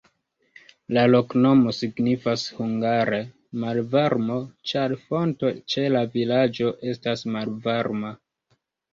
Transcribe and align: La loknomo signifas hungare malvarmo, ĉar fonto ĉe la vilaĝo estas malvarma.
La 0.95 1.01
loknomo 1.15 1.73
signifas 1.79 2.45
hungare 2.59 3.19
malvarmo, 3.63 4.37
ĉar 4.71 4.95
fonto 5.09 5.51
ĉe 5.73 5.83
la 5.97 6.01
vilaĝo 6.15 6.71
estas 6.93 7.23
malvarma. 7.37 8.11